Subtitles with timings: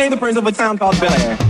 [0.00, 1.49] became the prince of a town called Bel Air.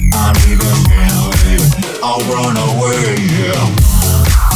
[0.13, 1.99] I'm even here, baby.
[2.03, 4.50] I'll run away, yeah.